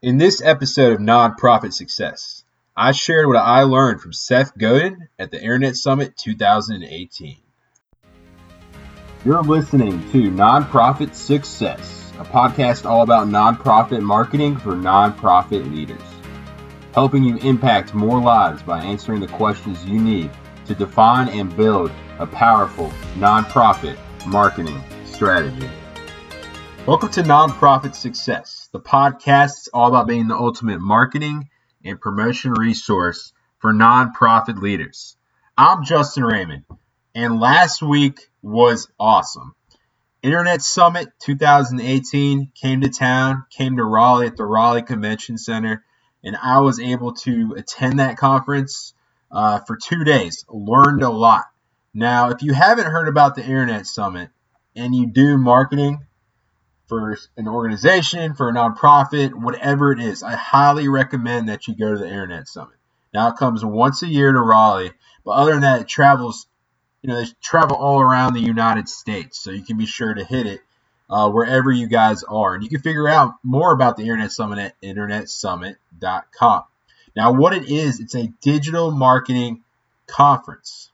[0.00, 2.44] In this episode of Nonprofit Success,
[2.76, 7.38] I shared what I learned from Seth Godin at the Internet Summit 2018.
[9.24, 16.00] You're listening to Nonprofit Success, a podcast all about nonprofit marketing for nonprofit leaders,
[16.94, 20.30] helping you impact more lives by answering the questions you need
[20.66, 21.90] to define and build
[22.20, 25.68] a powerful nonprofit marketing strategy.
[26.86, 31.48] Welcome to Nonprofit Success, the podcast is all about being the ultimate marketing
[31.84, 35.16] and promotion resource for nonprofit leaders.
[35.56, 36.64] I'm Justin Raymond,
[37.14, 39.54] and last week was awesome.
[40.22, 45.84] Internet Summit 2018 came to town, came to Raleigh at the Raleigh Convention Center,
[46.22, 48.92] and I was able to attend that conference
[49.30, 50.44] uh, for two days.
[50.48, 51.44] Learned a lot.
[51.94, 54.28] Now, if you haven't heard about the Internet Summit
[54.76, 56.06] and you do marketing,
[56.88, 61.92] for an organization, for a nonprofit, whatever it is, I highly recommend that you go
[61.92, 62.76] to the Internet Summit.
[63.12, 64.92] Now it comes once a year to Raleigh,
[65.24, 66.46] but other than that, it travels.
[67.02, 70.24] You know, they travel all around the United States, so you can be sure to
[70.24, 70.60] hit it
[71.08, 74.58] uh, wherever you guys are, and you can figure out more about the Internet Summit
[74.58, 76.64] at internetsummit.com.
[77.14, 79.62] Now, what it is, it's a digital marketing
[80.06, 80.90] conference.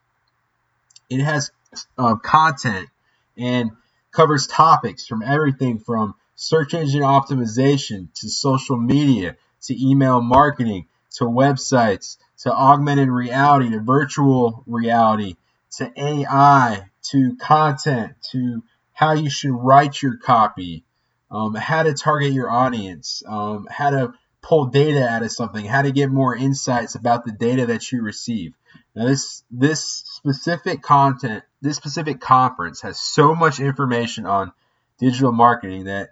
[1.09, 1.51] It has
[1.97, 2.89] uh, content
[3.37, 3.71] and
[4.15, 11.25] covers topics from everything from search engine optimization to social media to email marketing to
[11.25, 15.37] websites to augmented reality to virtual reality
[15.77, 20.85] to AI to content to how you should write your copy,
[21.31, 25.83] um, how to target your audience, um, how to pull data out of something, how
[25.83, 28.55] to get more insights about the data that you receive.
[28.95, 34.53] Now, this this specific content, this specific conference has so much information on
[34.99, 36.11] digital marketing that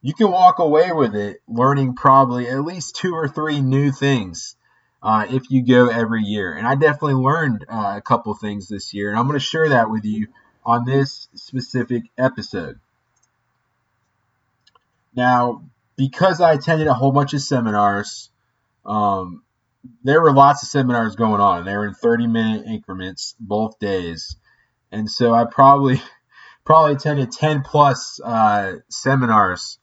[0.00, 4.54] you can walk away with it learning probably at least two or three new things
[5.02, 6.54] uh, if you go every year.
[6.54, 9.70] And I definitely learned uh, a couple things this year, and I'm going to share
[9.70, 10.28] that with you
[10.64, 12.78] on this specific episode.
[15.16, 15.64] Now,
[15.96, 18.30] because I attended a whole bunch of seminars,
[18.84, 19.42] um,
[20.04, 21.64] there were lots of seminars going on.
[21.64, 24.36] They were in 30 minute increments both days.
[24.96, 26.00] And so I probably
[26.64, 29.78] probably attended 10 plus uh, seminars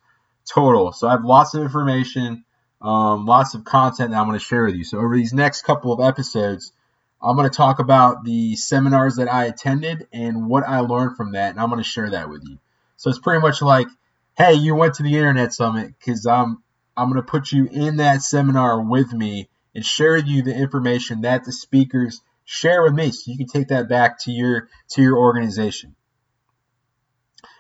[0.52, 0.92] total.
[0.92, 2.46] So I have lots of information,
[2.82, 4.84] um, lots of content that I'm going to share with you.
[4.84, 6.74] So over these next couple of episodes,
[7.22, 11.34] I'm going to talk about the seminars that I attended and what I learned from
[11.34, 12.58] that, and I'm going to share that with you.
[12.98, 13.88] So it's pretty much like,
[14.36, 16.64] hey, you went to the Internet Summit because I'm
[16.98, 20.56] I'm going to put you in that seminar with me and share with you the
[20.56, 24.70] information that the speakers share with me so you can take that back to your
[24.90, 25.96] to your organization.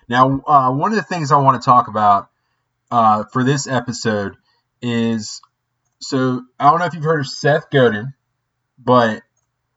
[0.10, 2.30] Now uh, one of the things i want to talk about
[2.92, 4.36] uh, for this episode
[4.82, 5.42] is
[6.00, 8.14] so i don't know if you've heard of seth godin
[8.78, 9.24] but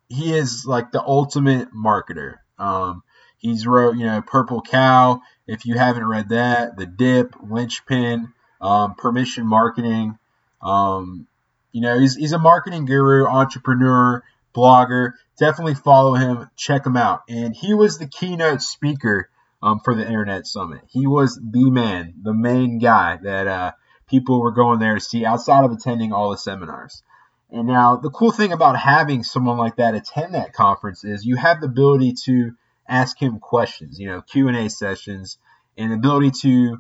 [0.09, 2.37] he is like the ultimate marketer.
[2.59, 3.03] Um,
[3.39, 8.95] he's wrote you know purple cow if you haven't read that the dip linchpin um,
[8.95, 10.19] permission marketing.
[10.63, 11.27] Um,
[11.73, 14.23] you know, he's, he's a marketing guru, entrepreneur,
[14.57, 15.13] blogger.
[15.39, 17.23] Definitely follow him, check him out.
[17.29, 19.29] And he was the keynote speaker
[19.63, 20.81] um, for the Internet Summit.
[20.89, 23.73] He was the man, the main guy that uh,
[24.09, 27.03] people were going there to see outside of attending all the seminars.
[27.51, 31.37] And now the cool thing about having someone like that attend that conference is you
[31.37, 32.53] have the ability to
[32.89, 35.39] ask him questions, you know, Q&A sessions
[35.77, 36.79] and the ability to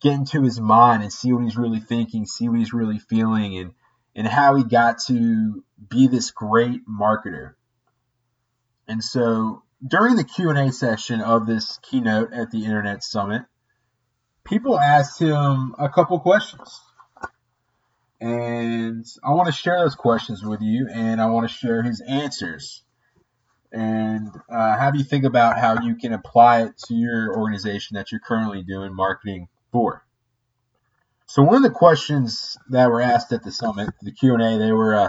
[0.00, 3.56] get into his mind and see what he's really thinking, see what he's really feeling
[3.56, 3.72] and
[4.14, 7.54] and how he got to be this great marketer.
[8.86, 13.42] And so during the Q&A session of this keynote at the Internet Summit,
[14.44, 16.80] people asked him a couple questions.
[18.20, 22.00] And I want to share those questions with you, and I want to share his
[22.00, 22.84] answers
[23.72, 28.12] and uh, have you think about how you can apply it to your organization that
[28.12, 30.04] you're currently doing marketing for.
[31.32, 34.58] So one of the questions that were asked at the summit, the Q and A,
[34.58, 35.08] they were uh,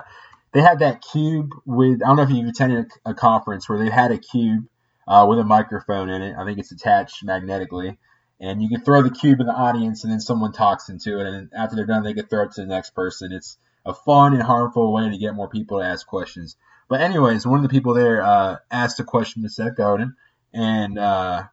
[0.54, 3.90] they had that cube with I don't know if you've attended a, conference where they
[3.90, 4.64] had a cube
[5.06, 6.34] uh, with a microphone in it.
[6.40, 7.98] I think it's attached magnetically,
[8.40, 11.28] and you can throw the cube in the audience, and then someone talks into it,
[11.28, 13.34] and after they're done, they can throw it to the next person.
[13.34, 16.56] It's a fun and harmful way to get more people to ask questions.
[16.88, 20.16] But anyways, one of the people there uh, asked a question to Seth Godin,
[20.54, 21.44] and uh,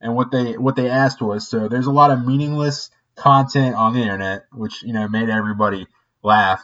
[0.00, 3.94] and what they what they asked was so there's a lot of meaningless content on
[3.94, 5.86] the internet, which you know made everybody
[6.22, 6.62] laugh.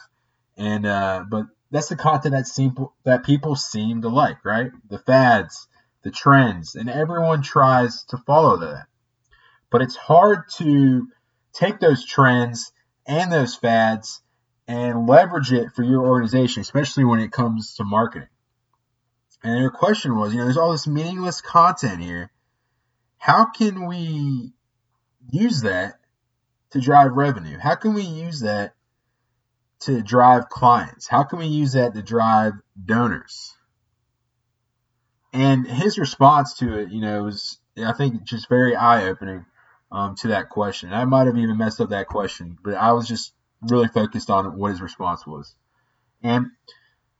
[0.57, 4.71] And uh, but that's the content that seem that people seem to like, right?
[4.89, 5.67] The fads,
[6.03, 8.85] the trends, and everyone tries to follow that.
[9.71, 11.07] But it's hard to
[11.53, 12.71] take those trends
[13.05, 14.21] and those fads
[14.67, 18.29] and leverage it for your organization, especially when it comes to marketing.
[19.43, 22.31] And your question was, you know, there's all this meaningless content here.
[23.17, 24.53] How can we
[25.31, 25.98] use that
[26.71, 27.57] to drive revenue?
[27.57, 28.73] How can we use that
[29.81, 31.07] to drive clients?
[31.07, 33.53] How can we use that to drive donors?
[35.31, 39.45] And his response to it, you know, was I think just very eye opening
[39.91, 40.93] um, to that question.
[40.93, 44.57] I might have even messed up that question, but I was just really focused on
[44.57, 45.55] what his response was.
[46.23, 46.47] And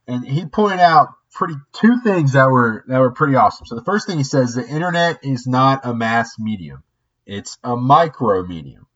[0.06, 3.66] and he pointed out pretty two things that were that were pretty awesome.
[3.66, 6.82] So the first thing he says the internet is not a mass medium.
[7.26, 8.86] It's a micro medium.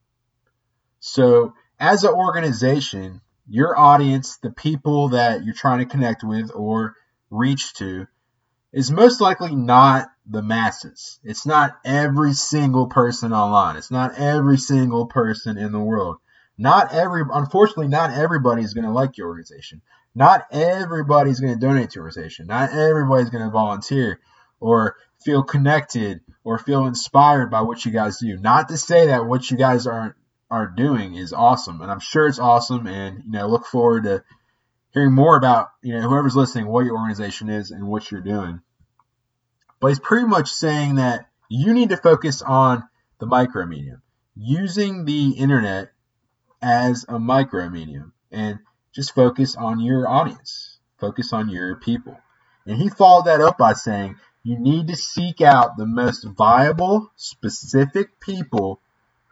[1.05, 6.95] So as an organization, your audience, the people that you're trying to connect with or
[7.29, 8.07] reach to,
[8.73, 11.19] is most likely not the masses.
[11.23, 13.75] It's not every single person online.
[13.75, 16.17] It's not every single person in the world.
[16.57, 19.83] Not every, unfortunately, not everybody is going to like your organization.
[20.15, 22.47] Not everybody's going to donate to your organization.
[22.47, 24.19] Not everybody's going to volunteer
[24.59, 28.37] or feel connected or feel inspired by what you guys do.
[28.37, 30.15] Not to say that what you guys are
[30.49, 32.87] are doing is awesome, and I'm sure it's awesome.
[32.87, 34.23] And you know, look forward to
[34.93, 38.61] hearing more about you know whoever's listening, what your organization is and what you're doing.
[39.79, 42.83] But he's pretty much saying that you need to focus on
[43.19, 44.01] the micro medium,
[44.35, 45.91] using the internet
[46.61, 48.59] as a micro medium, and
[48.93, 52.17] just focus on your audience, focus on your people.
[52.65, 57.11] And he followed that up by saying, you need to seek out the most viable,
[57.15, 58.79] specific people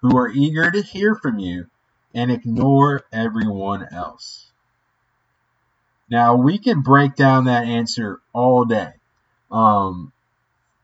[0.04, 1.66] who are eager to hear from you
[2.14, 4.52] and ignore everyone else.
[6.12, 8.92] Now, we can break down that answer all day.
[9.50, 10.12] Um,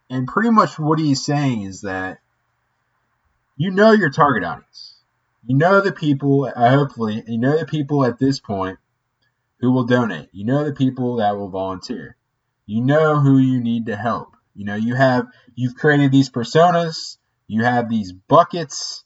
[0.09, 2.19] and pretty much what he's saying is that
[3.57, 4.95] you know your target audience.
[5.45, 8.79] You know the people, uh, hopefully, you know the people at this point
[9.59, 10.29] who will donate.
[10.31, 12.15] You know the people that will volunteer.
[12.65, 14.29] You know who you need to help.
[14.55, 17.17] You know, you have, you've created these personas,
[17.47, 19.03] you have these buckets,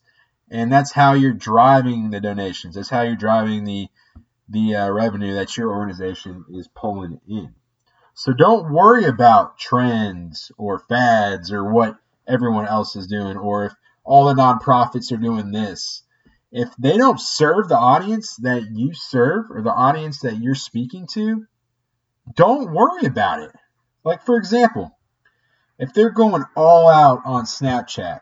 [0.54, 2.76] and that's how you're driving the donations.
[2.76, 3.90] That's how you're driving the,
[4.48, 7.54] the uh, revenue that your organization is pulling in.
[8.14, 11.98] So don't worry about trends or fads or what
[12.28, 13.74] everyone else is doing or if
[14.06, 16.04] all the nonprofits are doing this
[16.54, 21.08] if they don't serve the audience that you serve or the audience that you're speaking
[21.08, 21.48] to,
[22.36, 23.52] don't worry about it.
[24.04, 24.96] Like, for example,
[25.80, 28.20] if they're going all out on Snapchat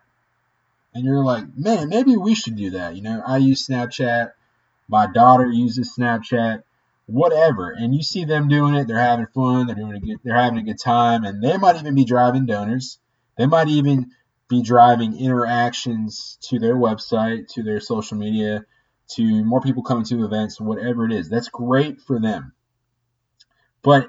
[0.94, 2.96] and you're like, man, maybe we should do that.
[2.96, 4.32] You know, I use Snapchat,
[4.88, 6.64] my daughter uses Snapchat,
[7.06, 7.72] whatever.
[7.72, 10.60] And you see them doing it, they're having fun, they're doing a good, they're having
[10.60, 13.00] a good time, and they might even be driving donors.
[13.38, 14.12] They might even
[14.48, 18.66] be driving interactions to their website, to their social media,
[19.16, 21.30] to more people coming to events, whatever it is.
[21.30, 22.54] That's great for them.
[23.82, 24.08] But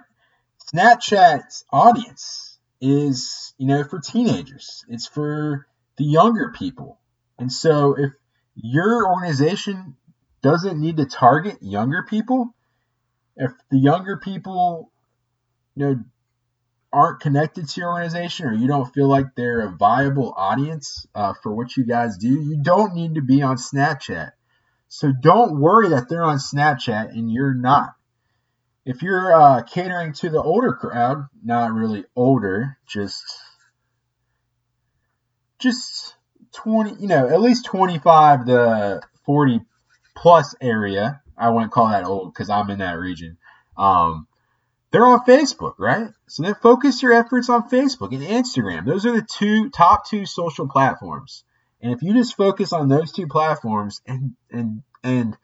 [0.74, 4.84] Snapchat's audience is, you know, for teenagers.
[4.88, 6.98] It's for the younger people.
[7.38, 8.12] And so if
[8.54, 9.96] your organization
[10.42, 12.54] doesn't need to target younger people,
[13.36, 14.90] if the younger people,
[15.74, 16.04] you know,
[16.92, 21.32] aren't connected to your organization or you don't feel like they're a viable audience uh,
[21.42, 24.32] for what you guys do, you don't need to be on Snapchat.
[24.88, 27.94] So don't worry that they're on Snapchat and you're not.
[28.84, 33.24] If you're uh, catering to the older crowd, not really older, just
[35.62, 36.14] just
[36.52, 39.60] 20, you know, at least 25 to 40
[40.16, 41.20] plus area.
[41.36, 43.38] I wouldn't call that old because I'm in that region.
[43.76, 44.26] Um,
[44.90, 46.10] they're on Facebook, right?
[46.28, 48.84] So then focus your efforts on Facebook and Instagram.
[48.84, 51.44] Those are the two top two social platforms.
[51.80, 55.36] And if you just focus on those two platforms and and and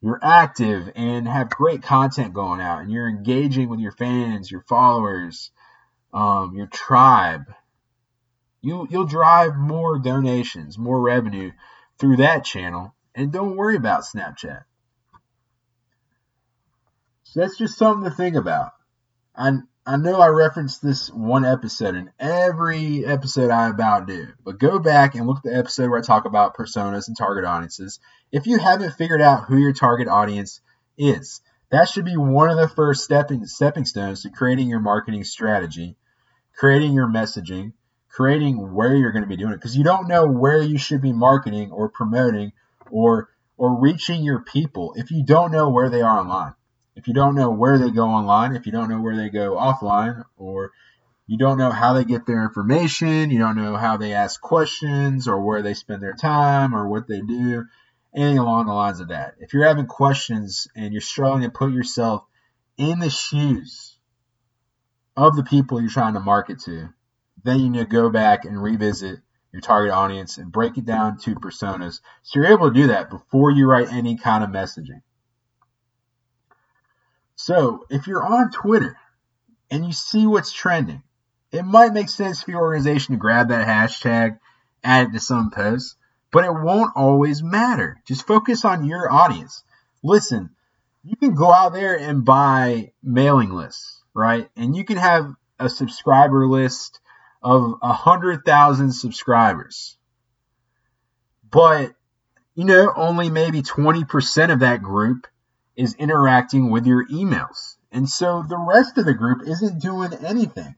[0.00, 4.64] you're active and have great content going out and you're engaging with your fans, your
[4.68, 5.50] followers,
[6.14, 7.44] um, your tribe,
[8.62, 11.50] you you'll drive more donations, more revenue
[11.98, 12.94] through that channel.
[13.14, 14.62] And don't worry about Snapchat.
[17.24, 18.72] So that's just something to think about.
[19.36, 19.52] I
[19.84, 24.78] I know I referenced this one episode in every episode I about do, but go
[24.78, 27.98] back and look at the episode where I talk about personas and target audiences.
[28.30, 30.60] If you haven't figured out who your target audience
[30.96, 31.40] is,
[31.70, 35.96] that should be one of the first stepping stepping stones to creating your marketing strategy,
[36.56, 37.72] creating your messaging,
[38.12, 41.02] creating where you're going to be doing it because you don't know where you should
[41.02, 42.52] be marketing or promoting
[42.90, 46.54] or or reaching your people if you don't know where they are online
[46.94, 49.56] if you don't know where they go online, if you don't know where they go
[49.56, 50.72] offline, or
[51.26, 55.26] you don't know how they get their information, you don't know how they ask questions
[55.26, 57.64] or where they spend their time or what they do,
[58.14, 59.34] anything along the lines of that.
[59.38, 62.24] If you're having questions and you're struggling to put yourself
[62.76, 63.96] in the shoes
[65.16, 66.90] of the people you're trying to market to,
[67.44, 69.20] then you need to go back and revisit
[69.52, 72.00] your target audience and break it down to personas.
[72.22, 75.02] So you're able to do that before you write any kind of messaging.
[77.36, 78.96] So if you're on Twitter
[79.70, 81.02] and you see what's trending,
[81.50, 84.38] it might make sense for your organization to grab that hashtag,
[84.82, 85.96] add it to some posts,
[86.30, 88.00] but it won't always matter.
[88.06, 89.62] Just focus on your audience.
[90.02, 90.50] Listen,
[91.04, 94.48] you can go out there and buy mailing lists, right?
[94.56, 97.00] And you can have a subscriber list
[97.42, 99.96] of a hundred thousand subscribers.
[101.50, 101.94] But
[102.54, 105.26] you know, only maybe 20% of that group
[105.76, 107.76] is interacting with your emails.
[107.90, 110.74] And so the rest of the group isn't doing anything.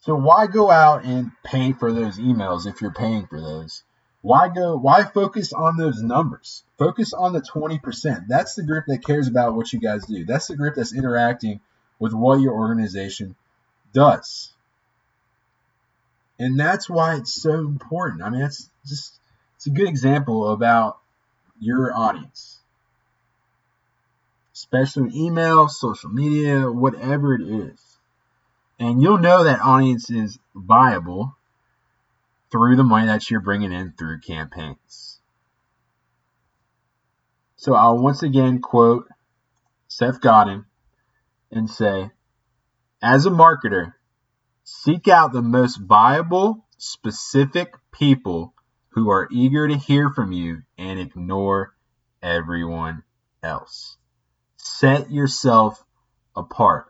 [0.00, 3.82] So why go out and pay for those emails if you're paying for those?
[4.22, 6.62] Why go why focus on those numbers?
[6.78, 8.26] Focus on the 20%.
[8.28, 10.24] That's the group that cares about what you guys do.
[10.24, 11.60] That's the group that's interacting
[11.98, 13.34] with what your organization
[13.92, 14.52] does.
[16.40, 18.22] And that's why it's so important.
[18.22, 19.20] I mean, it's just
[19.56, 20.98] it's a good example about
[21.60, 22.58] your audience.
[24.54, 27.78] Especially email, social media, whatever it is.
[28.78, 31.36] And you'll know that audience is viable
[32.50, 35.20] through the money that you're bringing in through campaigns.
[37.56, 39.06] So I'll once again quote
[39.88, 40.64] Seth Godin
[41.52, 42.10] and say,
[43.02, 43.92] as a marketer,
[44.70, 48.54] seek out the most viable, specific people
[48.90, 51.74] who are eager to hear from you and ignore
[52.22, 53.02] everyone
[53.42, 53.98] else.
[54.56, 55.84] Set yourself
[56.36, 56.86] apart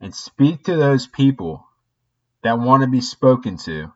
[0.00, 1.66] and speak to those people
[2.42, 3.92] that want to be spoken to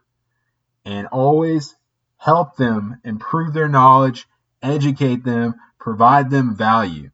[0.85, 1.77] and always
[2.17, 4.27] help them improve their knowledge,
[4.61, 7.11] educate them, provide them value.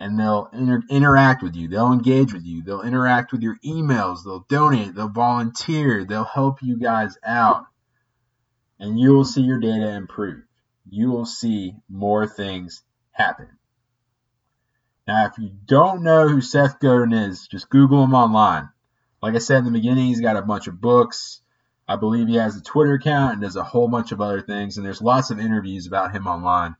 [0.00, 4.24] And they'll inter- interact with you, they'll engage with you, they'll interact with your emails,
[4.24, 7.66] they'll donate, they'll volunteer, they'll help you guys out.
[8.78, 10.44] And you will see your data improve.
[10.88, 13.48] You will see more things happen.
[15.08, 18.68] Now, if you don't know who Seth Godin is, just Google him online.
[19.22, 21.40] Like I said in the beginning, he's got a bunch of books.
[21.88, 24.76] I believe he has a Twitter account and does a whole bunch of other things.
[24.76, 26.76] And there's lots of interviews about him online.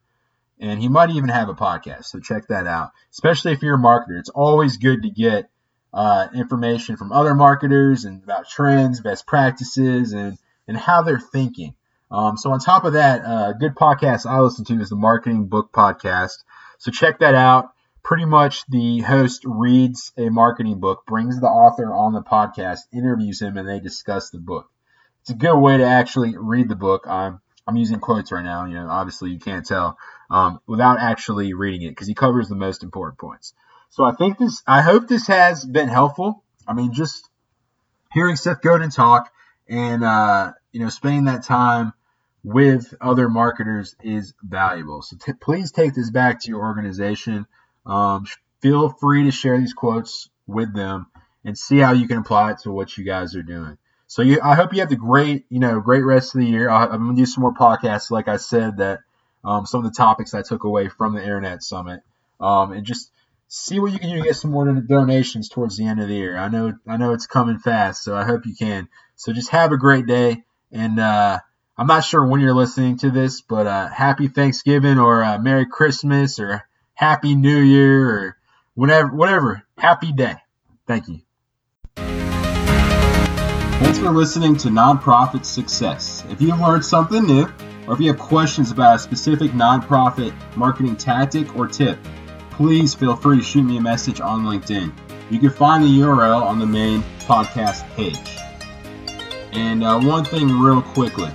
[0.60, 2.06] And he might even have a podcast.
[2.06, 2.90] So check that out.
[3.12, 4.18] Especially if you're a marketer.
[4.18, 5.48] It's always good to get
[5.92, 10.36] uh, information from other marketers and about trends, best practices, and,
[10.66, 11.74] and how they're thinking.
[12.10, 14.96] Um, so on top of that, a uh, good podcast I listen to is the
[14.96, 16.38] Marketing Book Podcast.
[16.78, 17.70] So check that out
[18.08, 23.42] pretty much the host reads a marketing book, brings the author on the podcast, interviews
[23.42, 24.66] him, and they discuss the book.
[25.20, 27.06] It's a good way to actually read the book.
[27.06, 28.64] I'm I'm using quotes right now.
[28.64, 29.98] You know, obviously you can't tell
[30.30, 33.52] um, without actually reading it because he covers the most important points.
[33.90, 34.62] So I think this.
[34.66, 36.42] I hope this has been helpful.
[36.66, 37.28] I mean, just
[38.12, 39.30] hearing Seth Godin talk
[39.68, 41.92] and uh, you know spending that time
[42.42, 45.02] with other marketers is valuable.
[45.02, 47.46] So t- please take this back to your organization.
[47.84, 48.24] Um,
[48.62, 51.06] feel free to share these quotes with them
[51.44, 53.76] and see how you can apply it to what you guys are doing.
[54.08, 56.70] So you, I hope you have the great, you know, great rest of the year.
[56.70, 59.00] I, am gonna do some more podcasts, like I said, that
[59.44, 62.00] um, some of the topics I took away from the Internet Summit,
[62.40, 63.12] um, and just
[63.48, 66.14] see what you can do to get some more donations towards the end of the
[66.14, 66.38] year.
[66.38, 68.88] I know, I know it's coming fast, so I hope you can.
[69.16, 71.38] So just have a great day, and uh,
[71.76, 75.66] I'm not sure when you're listening to this, but uh, happy Thanksgiving or uh, Merry
[75.66, 78.36] Christmas or Happy New Year or
[78.74, 79.62] whatever, whatever.
[79.76, 80.36] Happy day.
[80.86, 81.20] Thank you.
[83.78, 86.24] Thanks for listening to Nonprofit Success.
[86.28, 87.46] If you've learned something new,
[87.86, 91.96] or if you have questions about a specific nonprofit marketing tactic or tip,
[92.50, 94.92] please feel free to shoot me a message on LinkedIn.
[95.30, 98.18] You can find the URL on the main podcast page.
[99.52, 101.30] And uh, one thing, real quickly,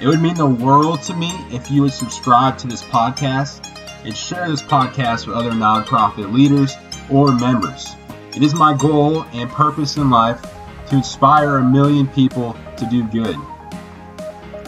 [0.00, 3.64] it would mean the world to me if you would subscribe to this podcast
[4.04, 6.74] and share this podcast with other nonprofit leaders
[7.08, 7.94] or members.
[8.34, 10.44] It is my goal and purpose in life
[10.88, 13.36] to inspire a million people to do good.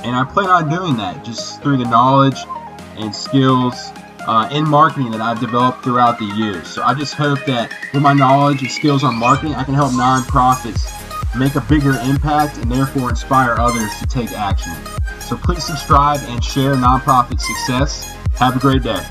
[0.03, 2.39] And I plan on doing that just through the knowledge
[2.97, 3.75] and skills
[4.27, 6.69] uh, in marketing that I've developed throughout the years.
[6.69, 9.93] So I just hope that with my knowledge and skills on marketing, I can help
[9.93, 10.97] nonprofits
[11.39, 14.73] make a bigger impact and therefore inspire others to take action.
[15.21, 18.05] So please subscribe and share nonprofit success.
[18.35, 19.05] Have a great day.